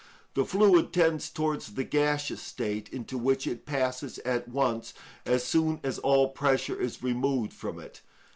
[0.33, 4.95] The fluid tends towards the gaseous state, into which it passes at once
[5.27, 8.01] as soon as all pressure is removed from it.